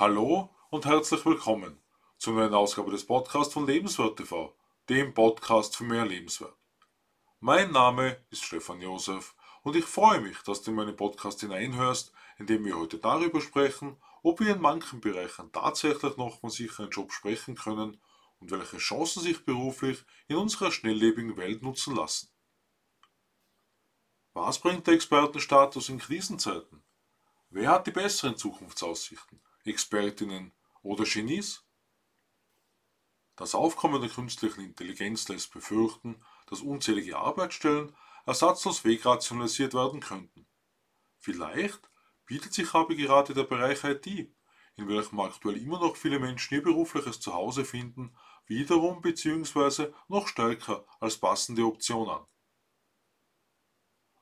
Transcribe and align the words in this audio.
Hallo 0.00 0.48
und 0.70 0.86
herzlich 0.86 1.26
willkommen 1.26 1.78
zur 2.16 2.32
neuen 2.32 2.54
Ausgabe 2.54 2.90
des 2.90 3.04
Podcasts 3.04 3.52
von 3.52 3.66
Lebenswert 3.66 4.16
TV, 4.16 4.56
dem 4.88 5.12
Podcast 5.12 5.76
für 5.76 5.84
mehr 5.84 6.06
Lebenswert. 6.06 6.56
Mein 7.38 7.70
Name 7.70 8.16
ist 8.30 8.42
Stefan 8.42 8.80
Josef 8.80 9.34
und 9.62 9.76
ich 9.76 9.84
freue 9.84 10.22
mich, 10.22 10.38
dass 10.38 10.62
du 10.62 10.70
in 10.70 10.78
meinen 10.78 10.96
Podcast 10.96 11.40
hineinhörst, 11.40 12.14
in 12.38 12.46
dem 12.46 12.64
wir 12.64 12.78
heute 12.78 12.96
darüber 12.96 13.42
sprechen, 13.42 13.98
ob 14.22 14.40
wir 14.40 14.54
in 14.54 14.62
manchen 14.62 15.02
Bereichen 15.02 15.52
tatsächlich 15.52 16.16
noch 16.16 16.40
von 16.40 16.48
sicheren 16.48 16.88
Job 16.88 17.12
sprechen 17.12 17.54
können 17.54 18.00
und 18.38 18.50
welche 18.50 18.78
Chancen 18.78 19.22
sich 19.22 19.44
beruflich 19.44 20.02
in 20.28 20.36
unserer 20.36 20.72
schnelllebigen 20.72 21.36
Welt 21.36 21.60
nutzen 21.60 21.94
lassen. 21.94 22.30
Was 24.32 24.60
bringt 24.60 24.86
der 24.86 24.94
Expertenstatus 24.94 25.90
in 25.90 25.98
Krisenzeiten? 25.98 26.82
Wer 27.50 27.68
hat 27.68 27.86
die 27.86 27.90
besseren 27.90 28.38
Zukunftsaussichten? 28.38 29.42
Expertinnen 29.64 30.52
oder 30.82 31.04
Genies? 31.04 31.64
Das 33.36 33.54
Aufkommen 33.54 34.00
der 34.00 34.10
künstlichen 34.10 34.60
Intelligenz 34.62 35.28
lässt 35.28 35.52
befürchten, 35.52 36.22
dass 36.46 36.60
unzählige 36.60 37.16
Arbeitsstellen 37.16 37.94
ersatzlos 38.26 38.84
wegrationalisiert 38.84 39.74
werden 39.74 40.00
könnten. 40.00 40.46
Vielleicht 41.18 41.80
bietet 42.26 42.52
sich 42.54 42.74
aber 42.74 42.94
gerade 42.94 43.34
der 43.34 43.44
Bereich 43.44 43.84
IT, 43.84 44.06
in 44.06 44.88
welchem 44.88 45.20
aktuell 45.20 45.56
immer 45.56 45.80
noch 45.80 45.96
viele 45.96 46.18
Menschen 46.18 46.54
ihr 46.54 46.62
berufliches 46.62 47.20
Zuhause 47.20 47.64
finden, 47.64 48.14
wiederum 48.46 49.00
bzw. 49.00 49.92
noch 50.08 50.28
stärker 50.28 50.84
als 51.00 51.18
passende 51.18 51.64
Option 51.64 52.08
an. 52.08 52.26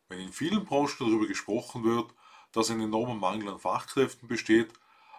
Wenn 0.08 0.20
in 0.20 0.32
vielen 0.32 0.64
Branchen 0.64 0.96
darüber 0.98 1.26
gesprochen 1.26 1.84
wird, 1.84 2.14
dass 2.52 2.70
ein 2.70 2.80
enormer 2.80 3.14
Mangel 3.14 3.48
an 3.48 3.60
Fachkräften 3.60 4.26
besteht, 4.26 4.72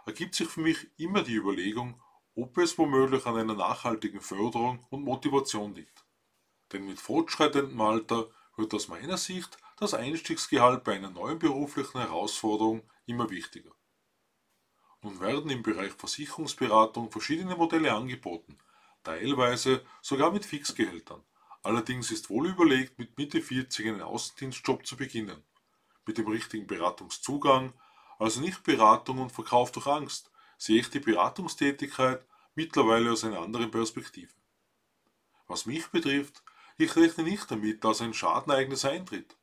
ergibt 0.09 0.33
sich 0.33 0.47
für 0.47 0.61
mich 0.61 0.87
immer 0.97 1.21
die 1.21 1.35
Überlegung, 1.35 2.01
ob 2.35 2.57
es 2.57 2.79
womöglich 2.79 3.27
an 3.27 3.37
einer 3.37 3.53
nachhaltigen 3.53 4.21
Förderung 4.21 4.83
und 4.89 5.03
Motivation 5.03 5.75
liegt. 5.75 6.03
Denn 6.71 6.87
mit 6.87 6.99
fortschreitendem 6.99 7.79
Alter 7.79 8.27
wird 8.57 8.73
aus 8.73 8.87
meiner 8.87 9.17
Sicht 9.17 9.59
das 9.77 9.93
Einstiegsgehalt 9.93 10.83
bei 10.83 10.95
einer 10.95 11.11
neuen 11.11 11.37
beruflichen 11.37 11.99
Herausforderung 11.99 12.81
immer 13.05 13.29
wichtiger. 13.29 13.69
Nun 15.03 15.19
werden 15.19 15.51
im 15.51 15.61
Bereich 15.61 15.91
Versicherungsberatung 15.93 17.11
verschiedene 17.11 17.55
Modelle 17.55 17.93
angeboten, 17.93 18.57
teilweise 19.03 19.85
sogar 20.01 20.31
mit 20.31 20.43
Fixgehältern. 20.43 21.23
Allerdings 21.61 22.09
ist 22.09 22.31
wohl 22.31 22.47
überlegt, 22.47 22.97
mit 22.97 23.15
Mitte 23.15 23.41
40 23.43 23.87
einen 23.87 24.01
Außendienstjob 24.01 24.87
zu 24.87 24.97
beginnen. 24.97 25.43
Mit 26.07 26.17
dem 26.17 26.27
richtigen 26.27 26.65
Beratungszugang, 26.65 27.73
also 28.19 28.41
nicht 28.41 28.63
Beratung 28.63 29.17
und 29.19 29.31
Verkauf 29.31 29.71
durch 29.71 29.87
Angst, 29.87 30.29
sehe 30.57 30.81
ich 30.81 30.89
die 30.89 30.99
Beratungstätigkeit 30.99 32.23
mittlerweile 32.53 33.11
aus 33.11 33.23
einer 33.23 33.39
anderen 33.39 33.71
Perspektive. 33.71 34.33
Was 35.47 35.65
mich 35.65 35.87
betrifft, 35.87 36.43
ich 36.77 36.95
rechne 36.95 37.23
nicht 37.23 37.49
damit, 37.49 37.83
dass 37.83 38.01
ein 38.01 38.13
Schadenereignis 38.13 38.85
eintritt. 38.85 39.35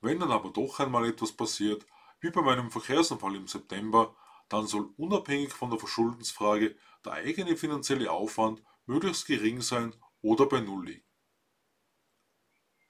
Wenn 0.00 0.20
dann 0.20 0.30
aber 0.30 0.50
doch 0.50 0.78
einmal 0.80 1.08
etwas 1.08 1.32
passiert, 1.32 1.86
wie 2.20 2.30
bei 2.30 2.42
meinem 2.42 2.70
Verkehrsunfall 2.70 3.36
im 3.36 3.48
September, 3.48 4.14
dann 4.48 4.66
soll 4.66 4.92
unabhängig 4.96 5.52
von 5.52 5.70
der 5.70 5.78
Verschuldensfrage 5.78 6.76
der 7.04 7.12
eigene 7.12 7.56
finanzielle 7.56 8.10
Aufwand 8.10 8.62
möglichst 8.86 9.26
gering 9.26 9.62
sein 9.62 9.94
oder 10.20 10.46
bei 10.46 10.60
Null 10.60 10.86
liegen. 10.86 11.04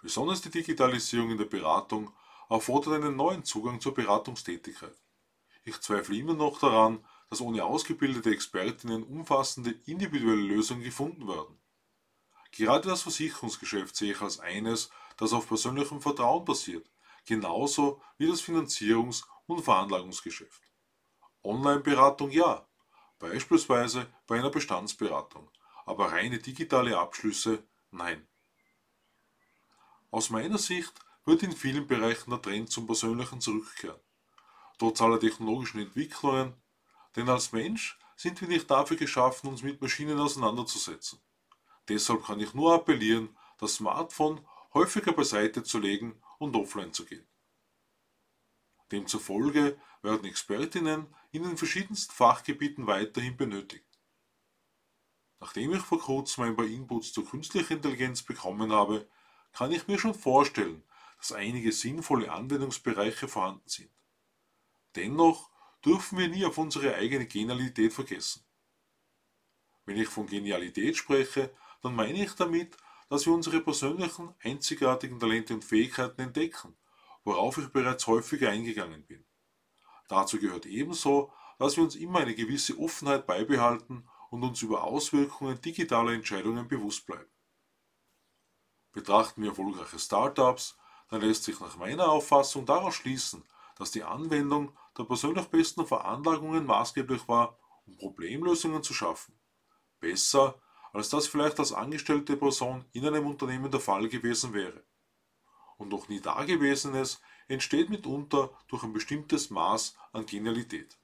Besonders 0.02 0.42
die 0.42 0.50
Digitalisierung 0.50 1.30
in 1.30 1.38
der 1.38 1.46
Beratung 1.46 2.12
erfordert 2.50 2.94
einen 2.94 3.16
neuen 3.16 3.44
Zugang 3.44 3.80
zur 3.80 3.94
Beratungstätigkeit. 3.94 5.03
Ich 5.64 5.80
zweifle 5.80 6.17
immer 6.17 6.35
noch 6.35 6.58
daran, 6.58 7.05
dass 7.30 7.41
ohne 7.41 7.64
ausgebildete 7.64 8.30
Expertinnen 8.30 9.02
umfassende 9.02 9.70
individuelle 9.86 10.42
Lösungen 10.42 10.83
gefunden 10.83 11.27
werden. 11.27 11.58
Gerade 12.52 12.89
das 12.89 13.02
Versicherungsgeschäft 13.02 13.97
sehe 13.97 14.13
ich 14.13 14.20
als 14.20 14.39
eines, 14.39 14.91
das 15.17 15.33
auf 15.33 15.48
persönlichem 15.48 16.01
Vertrauen 16.01 16.45
basiert, 16.45 16.89
genauso 17.25 18.01
wie 18.19 18.29
das 18.29 18.42
Finanzierungs- 18.42 19.25
und 19.47 19.63
Veranlagungsgeschäft. 19.63 20.63
Online-Beratung 21.42 22.31
ja, 22.31 22.67
beispielsweise 23.19 24.07
bei 24.27 24.39
einer 24.39 24.51
Bestandsberatung, 24.51 25.51
aber 25.86 26.13
reine 26.13 26.39
digitale 26.39 26.96
Abschlüsse 26.96 27.64
nein. 27.91 28.27
Aus 30.11 30.31
meiner 30.31 30.58
Sicht 30.58 30.92
wird 31.25 31.42
in 31.42 31.52
vielen 31.52 31.86
Bereichen 31.86 32.31
der 32.31 32.41
Trend 32.41 32.70
zum 32.70 32.86
Persönlichen 32.86 33.41
zurückkehren. 33.41 34.01
Trotz 34.79 35.01
aller 35.01 35.20
technologischen 35.20 35.80
Entwicklungen, 35.80 36.55
denn 37.17 37.29
als 37.29 37.52
Mensch 37.52 37.98
sind 38.17 38.40
wir 38.40 38.48
nicht 38.48 38.70
dafür 38.70 38.96
geschaffen, 38.96 39.48
uns 39.48 39.62
mit 39.62 39.80
Maschinen 39.80 40.18
auseinanderzusetzen. 40.18 41.20
Deshalb 41.89 42.24
kann 42.24 42.40
ich 42.40 42.55
nur 42.55 42.74
appellieren, 42.74 43.36
das 43.58 43.74
Smartphone 43.74 44.40
häufiger 44.73 45.13
beiseite 45.13 45.63
zu 45.63 45.79
legen 45.79 46.20
und 46.39 46.57
offline 46.57 46.92
zu 46.92 47.05
gehen. 47.05 47.27
Demzufolge 48.90 49.79
werden 50.02 50.24
Expertinnen 50.24 51.07
in 51.33 51.42
den 51.42 51.57
verschiedensten 51.57 52.13
Fachgebieten 52.13 52.86
weiterhin 52.86 53.36
benötigt. 53.36 53.84
Nachdem 55.40 55.74
ich 55.74 55.83
vor 55.83 56.01
kurzem 56.01 56.45
ein 56.45 56.57
paar 56.57 56.67
Inputs 56.67 57.13
zur 57.13 57.29
künstlichen 57.29 57.74
Intelligenz 57.74 58.23
bekommen 58.23 58.73
habe, 58.73 59.08
kann 59.52 59.73
ich 59.73 59.86
mir 59.86 59.98
schon 59.98 60.14
vorstellen, 60.14 60.83
dass 61.18 61.33
einige 61.33 61.73
sinnvolle 61.73 62.30
Anwendungsbereiche 62.30 63.29
vorhanden 63.29 63.68
sind. 63.68 63.90
Dennoch 64.96 65.50
dürfen 65.84 66.18
wir 66.18 66.28
nie 66.28 66.44
auf 66.44 66.58
unsere 66.58 66.94
eigene 66.94 67.27
Genialität 67.27 67.92
vergessen. 67.92 68.44
Wenn 69.84 69.98
ich 69.98 70.08
von 70.08 70.27
Genialität 70.27 70.96
spreche, 70.96 71.55
dann 71.82 71.94
meine 71.94 72.24
ich 72.24 72.32
damit, 72.32 72.77
dass 73.08 73.27
wir 73.27 73.34
unsere 73.34 73.60
persönlichen, 73.60 74.34
einzigartigen 74.42 75.20
Talente 75.20 75.54
und 75.54 75.64
Fähigkeiten 75.64 76.22
entdecken, 76.22 76.77
worauf 77.22 77.58
ich 77.58 77.68
bereits 77.68 78.06
häufiger 78.06 78.50
eingegangen 78.50 79.04
bin. 79.04 79.24
Dazu 80.08 80.38
gehört 80.38 80.66
ebenso, 80.66 81.33
dass 81.58 81.77
wir 81.77 81.84
uns 81.84 81.96
immer 81.96 82.20
eine 82.20 82.34
gewisse 82.34 82.78
Offenheit 82.78 83.27
beibehalten 83.27 84.08
und 84.30 84.42
uns 84.42 84.62
über 84.62 84.84
Auswirkungen 84.84 85.60
digitaler 85.60 86.12
Entscheidungen 86.12 86.66
bewusst 86.66 87.06
bleiben. 87.06 87.30
Betrachten 88.92 89.42
wir 89.42 89.50
erfolgreiche 89.50 89.98
Startups, 89.98 90.77
dann 91.08 91.20
lässt 91.20 91.44
sich 91.44 91.60
nach 91.60 91.77
meiner 91.77 92.08
Auffassung 92.08 92.64
daraus 92.64 92.94
schließen, 92.94 93.44
dass 93.77 93.90
die 93.90 94.02
Anwendung 94.02 94.77
der 94.96 95.05
persönlich 95.05 95.46
besten 95.46 95.86
Veranlagungen 95.86 96.66
maßgeblich 96.66 97.27
war, 97.28 97.58
um 97.86 97.96
Problemlösungen 97.96 98.82
zu 98.82 98.94
schaffen. 98.94 99.38
Besser 100.00 100.60
als 100.92 101.08
das 101.08 101.27
vielleicht 101.27 101.58
als 101.58 101.72
angestellte 101.72 102.36
Person 102.36 102.84
in 102.92 103.06
einem 103.06 103.27
Unternehmen 103.27 103.70
der 103.70 103.80
Fall 103.80 104.08
gewesen 104.08 104.54
wäre. 104.54 104.84
Und 105.77 105.88
noch 105.88 106.08
nie 106.08 106.20
Dagewesenes 106.20 107.20
entsteht 107.48 107.90
mitunter 107.90 108.50
durch 108.68 108.84
ein 108.84 108.92
bestimmtes 108.92 109.50
Maß 109.50 109.96
an 110.12 110.24
Genialität. 110.24 110.96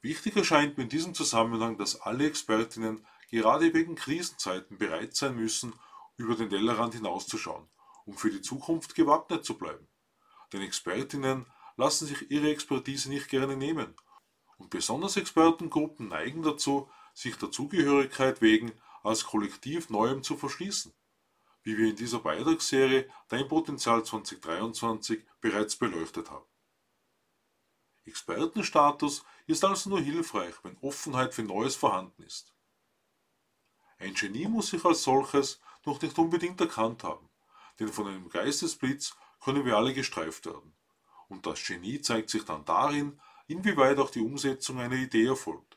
Wichtig 0.00 0.36
erscheint 0.36 0.78
mir 0.78 0.84
in 0.84 0.88
diesem 0.88 1.12
Zusammenhang, 1.12 1.76
dass 1.76 2.00
alle 2.00 2.26
Expertinnen 2.26 3.04
gerade 3.30 3.74
wegen 3.74 3.96
Krisenzeiten 3.96 4.78
bereit 4.78 5.14
sein 5.14 5.34
müssen, 5.34 5.74
über 6.16 6.36
den 6.36 6.50
Tellerrand 6.50 6.94
hinauszuschauen, 6.94 7.68
um 8.04 8.16
für 8.16 8.30
die 8.30 8.42
Zukunft 8.42 8.94
gewappnet 8.94 9.44
zu 9.44 9.58
bleiben. 9.58 9.88
Denn 10.52 10.62
Expertinnen 10.62 11.46
lassen 11.80 12.06
sich 12.06 12.30
ihre 12.30 12.50
Expertise 12.50 13.08
nicht 13.08 13.28
gerne 13.28 13.56
nehmen. 13.56 13.96
Und 14.58 14.68
besonders 14.68 15.16
Expertengruppen 15.16 16.08
neigen 16.08 16.42
dazu, 16.42 16.90
sich 17.14 17.36
der 17.36 17.50
Zugehörigkeit 17.50 18.42
wegen 18.42 18.72
als 19.02 19.24
Kollektiv 19.24 19.88
Neuem 19.88 20.22
zu 20.22 20.36
verschließen, 20.36 20.92
wie 21.62 21.78
wir 21.78 21.88
in 21.88 21.96
dieser 21.96 22.18
Beitragsserie 22.18 23.08
Dein 23.28 23.48
Potenzial 23.48 24.04
2023 24.04 25.24
bereits 25.40 25.76
beleuchtet 25.76 26.30
haben. 26.30 26.44
Expertenstatus 28.04 29.24
ist 29.46 29.64
also 29.64 29.88
nur 29.88 30.00
hilfreich, 30.00 30.54
wenn 30.62 30.76
Offenheit 30.82 31.32
für 31.32 31.44
Neues 31.44 31.76
vorhanden 31.76 32.22
ist. 32.24 32.52
Ein 33.98 34.12
Genie 34.12 34.48
muss 34.48 34.68
sich 34.68 34.84
als 34.84 35.02
solches 35.02 35.60
noch 35.86 36.00
nicht 36.02 36.18
unbedingt 36.18 36.60
erkannt 36.60 37.04
haben, 37.04 37.30
denn 37.78 37.88
von 37.88 38.06
einem 38.06 38.28
Geistesblitz 38.28 39.16
können 39.42 39.64
wir 39.64 39.78
alle 39.78 39.94
gestreift 39.94 40.44
werden. 40.44 40.74
Und 41.30 41.46
das 41.46 41.66
Genie 41.66 42.02
zeigt 42.02 42.28
sich 42.28 42.44
dann 42.44 42.66
darin, 42.66 43.18
inwieweit 43.46 43.98
auch 43.98 44.10
die 44.10 44.20
Umsetzung 44.20 44.78
einer 44.78 44.96
Idee 44.96 45.26
erfolgt 45.26 45.70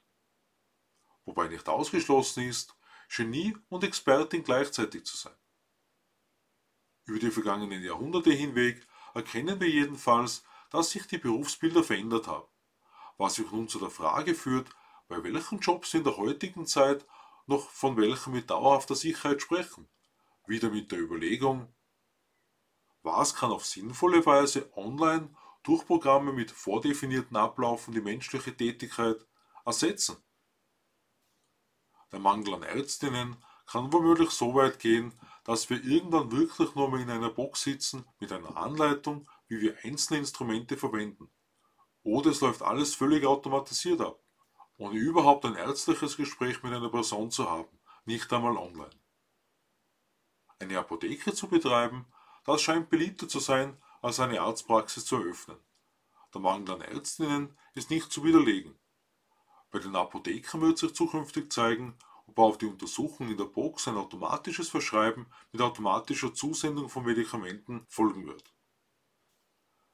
wobei 1.25 1.47
nicht 1.47 1.67
ausgeschlossen 1.67 2.43
ist, 2.43 2.75
Genie 3.09 3.55
und 3.69 3.83
Expertin 3.83 4.43
gleichzeitig 4.43 5.05
zu 5.05 5.17
sein. 5.17 5.35
Über 7.05 7.19
die 7.19 7.31
vergangenen 7.31 7.83
Jahrhunderte 7.83 8.31
hinweg 8.31 8.85
erkennen 9.13 9.59
wir 9.59 9.69
jedenfalls, 9.69 10.43
dass 10.69 10.91
sich 10.91 11.05
die 11.05 11.17
Berufsbilder 11.17 11.83
verändert 11.83 12.27
haben, 12.27 12.47
was 13.17 13.35
sich 13.35 13.51
nun 13.51 13.67
zu 13.67 13.79
der 13.79 13.89
Frage 13.89 14.33
führt, 14.33 14.69
bei 15.07 15.23
welchen 15.23 15.59
Jobs 15.59 15.93
in 15.93 16.03
der 16.03 16.17
heutigen 16.17 16.65
Zeit 16.65 17.05
noch 17.45 17.69
von 17.69 17.97
welchen 17.97 18.33
mit 18.33 18.49
dauerhafter 18.49 18.95
Sicherheit 18.95 19.41
sprechen. 19.41 19.87
Wieder 20.47 20.69
mit 20.69 20.91
der 20.91 20.99
Überlegung, 20.99 21.73
was 23.01 23.35
kann 23.35 23.51
auf 23.51 23.65
sinnvolle 23.65 24.25
Weise 24.25 24.71
online 24.75 25.29
durch 25.63 25.85
Programme 25.85 26.33
mit 26.33 26.51
vordefinierten 26.51 27.37
Ablaufen 27.37 27.93
die 27.93 28.01
menschliche 28.01 28.55
Tätigkeit 28.55 29.25
ersetzen. 29.65 30.17
Der 32.11 32.19
Mangel 32.19 32.53
an 32.53 32.63
Ärztinnen 32.63 33.37
kann 33.65 33.91
womöglich 33.91 34.29
so 34.29 34.53
weit 34.53 34.79
gehen, 34.79 35.13
dass 35.45 35.69
wir 35.69 35.83
irgendwann 35.83 36.31
wirklich 36.31 36.75
nur 36.75 36.91
mehr 36.91 36.99
in 36.99 37.09
einer 37.09 37.29
Box 37.29 37.63
sitzen 37.63 38.05
mit 38.19 38.31
einer 38.31 38.55
Anleitung, 38.55 39.27
wie 39.47 39.61
wir 39.61 39.77
einzelne 39.83 40.19
Instrumente 40.19 40.77
verwenden. 40.77 41.29
Oder 42.03 42.31
es 42.31 42.41
läuft 42.41 42.61
alles 42.61 42.95
völlig 42.95 43.25
automatisiert 43.25 44.01
ab, 44.01 44.19
ohne 44.77 44.97
überhaupt 44.99 45.45
ein 45.45 45.55
ärztliches 45.55 46.17
Gespräch 46.17 46.61
mit 46.61 46.73
einer 46.73 46.89
Person 46.89 47.31
zu 47.31 47.49
haben, 47.49 47.79
nicht 48.05 48.31
einmal 48.31 48.57
online. 48.57 48.89
Eine 50.59 50.79
Apotheke 50.79 51.33
zu 51.33 51.47
betreiben, 51.47 52.05
das 52.45 52.61
scheint 52.61 52.89
beliebter 52.89 53.27
zu 53.27 53.39
sein, 53.39 53.81
als 54.03 54.19
eine 54.19 54.41
Arztpraxis 54.41 55.05
zu 55.05 55.15
eröffnen. 55.15 55.57
Der 56.33 56.41
Mangel 56.41 56.71
an 56.75 56.81
Ärztinnen 56.81 57.57
ist 57.73 57.89
nicht 57.89 58.11
zu 58.11 58.23
widerlegen. 58.25 58.75
Bei 59.71 59.79
den 59.79 59.95
Apothekern 59.95 60.61
wird 60.61 60.77
sich 60.77 60.93
zukünftig 60.93 61.51
zeigen, 61.51 61.95
ob 62.27 62.37
auf 62.37 62.57
die 62.57 62.65
Untersuchung 62.65 63.29
in 63.29 63.37
der 63.37 63.45
Box 63.45 63.87
ein 63.87 63.95
automatisches 63.95 64.67
Verschreiben 64.67 65.25
mit 65.53 65.61
automatischer 65.61 66.33
Zusendung 66.33 66.89
von 66.89 67.05
Medikamenten 67.05 67.85
folgen 67.87 68.27
wird. 68.27 68.43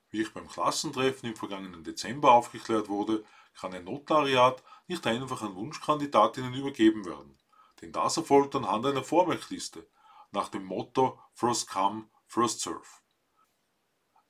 Wie 0.10 0.22
ich 0.22 0.34
beim 0.34 0.48
Klassentreffen 0.48 1.30
im 1.30 1.36
vergangenen 1.36 1.84
Dezember 1.84 2.32
aufgeklärt 2.32 2.90
wurde, 2.90 3.24
kann 3.54 3.76
ein 3.76 3.84
Notariat 3.84 4.64
nicht 4.88 5.06
einfach 5.06 5.44
an 5.44 5.56
Wunschkandidatinnen 5.56 6.56
übergeben 6.56 7.06
werden, 7.06 7.38
denn 7.82 7.92
das 7.92 8.18
erfolgt 8.18 8.56
anhand 8.56 8.88
einer 8.88 9.04
Vormerkliste 9.04 9.88
nach 10.32 10.50
dem 10.50 10.66
Motto 10.66 11.20
First 11.36 11.70
Come, 11.70 12.10
First 12.26 12.62
Serve. 12.62 12.88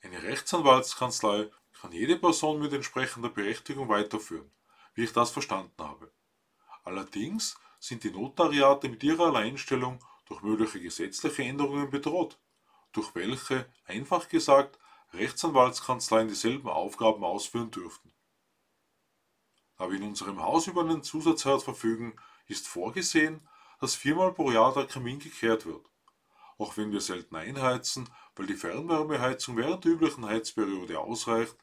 Eine 0.02 0.24
Rechtsanwaltskanzlei 0.24 1.50
kann 1.82 1.92
jede 1.92 2.18
Person 2.18 2.60
mit 2.60 2.74
entsprechender 2.74 3.30
Berechtigung 3.30 3.90
weiterführen, 3.90 4.50
wie 4.94 5.04
ich 5.04 5.14
das 5.14 5.32
verstanden 5.32 5.74
habe. 5.78 6.12
Allerdings 6.84 7.58
sind 7.80 8.04
die 8.04 8.12
Notariate 8.12 8.90
mit 8.90 9.04
ihrer 9.04 9.28
Alleinstellung 9.28 10.04
durch 10.26 10.42
mögliche 10.42 10.80
gesetzliche 10.80 11.44
Änderungen 11.44 11.90
bedroht, 11.90 12.38
durch 12.94 13.14
welche, 13.16 13.72
einfach 13.86 14.30
gesagt, 14.30 14.80
Rechtsanwaltskanzleien 15.14 16.28
dieselben 16.28 16.70
Aufgaben 16.70 17.24
ausführen 17.24 17.72
dürften. 17.72 18.14
Da 19.78 19.90
wir 19.90 19.98
in 19.98 20.04
unserem 20.04 20.42
Haus 20.42 20.68
über 20.68 20.82
einen 20.82 21.04
Zusatzherd 21.04 21.64
verfügen, 21.64 22.16
ist 22.48 22.68
vorgesehen, 22.68 23.48
dass 23.80 23.96
viermal 23.96 24.34
pro 24.34 24.52
Jahr 24.52 24.74
der 24.74 24.88
Kamin 24.88 25.20
gekehrt 25.20 25.66
wird. 25.66 25.90
Auch 26.60 26.76
wenn 26.76 26.92
wir 26.92 27.00
selten 27.00 27.38
einheizen, 27.38 28.10
weil 28.36 28.46
die 28.46 28.54
Fernwärmeheizung 28.54 29.56
während 29.56 29.86
der 29.86 29.94
üblichen 29.94 30.26
Heizperiode 30.26 31.00
ausreicht, 31.00 31.56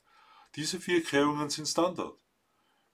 diese 0.54 0.80
vier 0.80 1.04
Kehrungen 1.04 1.50
sind 1.50 1.66
Standard. 1.66 2.18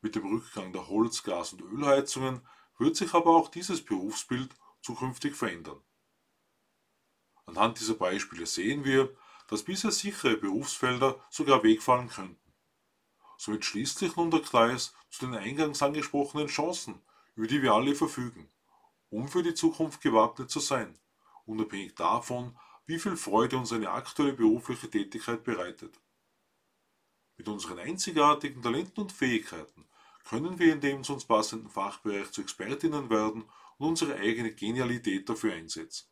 Mit 0.00 0.16
dem 0.16 0.26
Rückgang 0.26 0.72
der 0.72 0.88
Holz-, 0.88 1.22
Gas- 1.22 1.52
und 1.52 1.62
Ölheizungen 1.62 2.42
wird 2.76 2.96
sich 2.96 3.14
aber 3.14 3.36
auch 3.36 3.48
dieses 3.48 3.84
Berufsbild 3.84 4.50
zukünftig 4.82 5.36
verändern. 5.36 5.80
Anhand 7.46 7.78
dieser 7.78 7.94
Beispiele 7.94 8.46
sehen 8.46 8.84
wir, 8.84 9.16
dass 9.46 9.62
bisher 9.62 9.92
sichere 9.92 10.36
Berufsfelder 10.36 11.24
sogar 11.30 11.62
wegfallen 11.62 12.08
könnten. 12.08 12.52
Somit 13.38 13.64
schließt 13.64 13.98
sich 13.98 14.16
nun 14.16 14.32
der 14.32 14.42
Kreis 14.42 14.92
zu 15.08 15.26
den 15.26 15.36
eingangs 15.36 15.82
angesprochenen 15.82 16.48
Chancen, 16.48 17.00
über 17.36 17.46
die 17.46 17.62
wir 17.62 17.74
alle 17.74 17.94
verfügen, 17.94 18.50
um 19.08 19.28
für 19.28 19.44
die 19.44 19.54
Zukunft 19.54 20.00
gewappnet 20.00 20.50
zu 20.50 20.58
sein, 20.58 20.98
unabhängig 21.46 21.94
davon, 21.94 22.56
wie 22.86 22.98
viel 22.98 23.16
Freude 23.16 23.56
uns 23.56 23.72
eine 23.72 23.90
aktuelle 23.90 24.32
berufliche 24.32 24.90
Tätigkeit 24.90 25.44
bereitet. 25.44 26.00
Mit 27.36 27.48
unseren 27.48 27.78
einzigartigen 27.78 28.62
Talenten 28.62 29.00
und 29.02 29.12
Fähigkeiten 29.12 29.86
können 30.24 30.58
wir 30.58 30.72
in 30.72 30.80
dem 30.80 31.02
zu 31.02 31.14
uns 31.14 31.24
passenden 31.24 31.70
Fachbereich 31.70 32.30
zu 32.30 32.42
Expertinnen 32.42 33.10
werden 33.10 33.44
und 33.78 33.88
unsere 33.88 34.16
eigene 34.16 34.52
Genialität 34.54 35.28
dafür 35.28 35.54
einsetzen. 35.54 36.08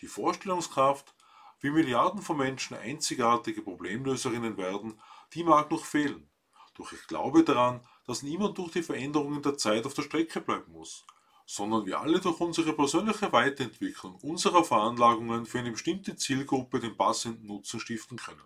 Die 0.00 0.06
Vorstellungskraft, 0.06 1.14
wie 1.60 1.70
Milliarden 1.70 2.22
von 2.22 2.36
Menschen 2.36 2.76
einzigartige 2.76 3.62
Problemlöserinnen 3.62 4.56
werden, 4.56 5.00
die 5.32 5.42
mag 5.42 5.70
noch 5.70 5.84
fehlen. 5.84 6.30
Doch 6.74 6.92
ich 6.92 7.06
glaube 7.08 7.42
daran, 7.42 7.84
dass 8.06 8.22
niemand 8.22 8.56
durch 8.58 8.72
die 8.72 8.82
Veränderungen 8.82 9.42
der 9.42 9.56
Zeit 9.56 9.84
auf 9.86 9.94
der 9.94 10.02
Strecke 10.02 10.40
bleiben 10.40 10.72
muss, 10.72 11.04
sondern 11.50 11.86
wir 11.86 11.98
alle 11.98 12.20
durch 12.20 12.38
unsere 12.40 12.74
persönliche 12.74 13.32
Weiterentwicklung 13.32 14.16
unserer 14.16 14.64
Veranlagungen 14.64 15.46
für 15.46 15.60
eine 15.60 15.70
bestimmte 15.70 16.14
Zielgruppe 16.14 16.78
den 16.78 16.94
passenden 16.94 17.46
Nutzen 17.46 17.80
stiften 17.80 18.18
können. 18.18 18.42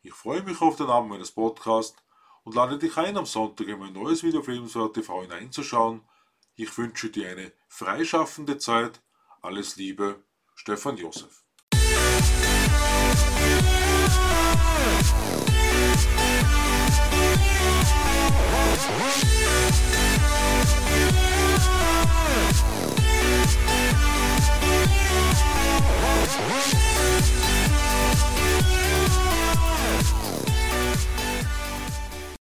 Ich 0.00 0.14
freue 0.14 0.42
mich 0.42 0.62
auf 0.62 0.76
den 0.76 0.86
Abend 0.86 1.10
meines 1.10 1.32
Podcasts 1.32 2.02
und 2.44 2.54
lade 2.54 2.78
dich 2.78 2.96
ein, 2.96 3.18
am 3.18 3.26
Sonntag 3.26 3.68
in 3.68 3.78
mein 3.78 3.92
neues 3.92 4.22
Video 4.22 4.40
auf 4.40 4.48
Lebenswert 4.48 4.94
TV 4.94 5.20
hineinzuschauen. 5.20 6.00
Ich 6.54 6.76
wünsche 6.78 7.10
dir 7.10 7.28
eine 7.28 7.52
freischaffende 7.68 8.56
Zeit. 8.56 9.02
Alles 9.42 9.76
Liebe, 9.76 10.24
Stefan 10.54 10.96
Josef. 10.96 11.44